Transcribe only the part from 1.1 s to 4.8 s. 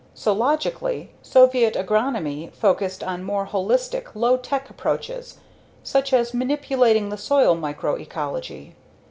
Soviet agronomy focused on more holistic, low tech